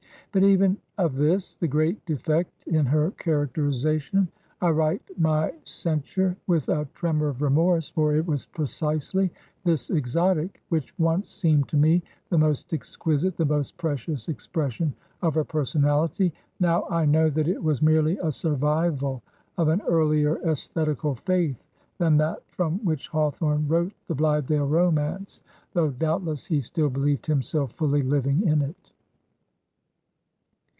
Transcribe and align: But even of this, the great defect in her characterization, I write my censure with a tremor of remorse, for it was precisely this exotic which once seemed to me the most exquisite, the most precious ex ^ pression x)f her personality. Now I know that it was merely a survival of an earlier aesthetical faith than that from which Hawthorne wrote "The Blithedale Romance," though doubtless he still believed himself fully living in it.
But 0.33 0.43
even 0.43 0.77
of 0.97 1.17
this, 1.17 1.55
the 1.57 1.67
great 1.67 2.05
defect 2.05 2.63
in 2.65 2.85
her 2.85 3.11
characterization, 3.19 4.29
I 4.61 4.69
write 4.69 5.01
my 5.17 5.51
censure 5.65 6.37
with 6.47 6.69
a 6.69 6.87
tremor 6.93 7.27
of 7.27 7.41
remorse, 7.41 7.89
for 7.89 8.15
it 8.15 8.25
was 8.25 8.45
precisely 8.45 9.29
this 9.65 9.89
exotic 9.89 10.61
which 10.69 10.97
once 10.97 11.27
seemed 11.29 11.67
to 11.67 11.75
me 11.75 12.01
the 12.29 12.37
most 12.37 12.71
exquisite, 12.71 13.35
the 13.35 13.43
most 13.43 13.75
precious 13.75 14.29
ex 14.29 14.47
^ 14.47 14.51
pression 14.53 14.93
x)f 15.21 15.33
her 15.35 15.43
personality. 15.43 16.33
Now 16.61 16.85
I 16.89 17.05
know 17.05 17.29
that 17.29 17.49
it 17.49 17.61
was 17.61 17.81
merely 17.81 18.17
a 18.19 18.31
survival 18.31 19.21
of 19.57 19.67
an 19.67 19.81
earlier 19.81 20.37
aesthetical 20.47 21.13
faith 21.13 21.61
than 21.97 22.15
that 22.19 22.41
from 22.47 22.79
which 22.85 23.09
Hawthorne 23.09 23.67
wrote 23.67 23.91
"The 24.07 24.15
Blithedale 24.15 24.65
Romance," 24.69 25.41
though 25.73 25.89
doubtless 25.91 26.45
he 26.45 26.61
still 26.61 26.89
believed 26.89 27.25
himself 27.25 27.73
fully 27.73 28.01
living 28.01 28.47
in 28.47 28.61
it. 28.61 28.93